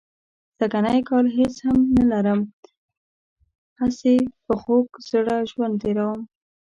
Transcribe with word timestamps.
سږنی 0.57 0.99
کال 1.09 1.25
هېڅ 1.37 1.55
هم 1.65 1.79
نه 1.97 2.03
لرم، 2.11 2.41
هسې 3.81 4.15
په 4.45 4.53
خوږ 4.61 4.87
زړه 5.09 5.35
ژوند 5.51 5.75
تېروم. 5.81 6.21